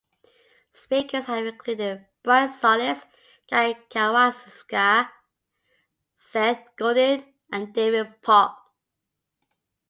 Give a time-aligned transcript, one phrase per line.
[0.73, 3.05] Speakers have included Brian Solis,
[3.47, 5.09] Guy Kawasaki,
[6.15, 8.55] Seth Godin, and David Pogue.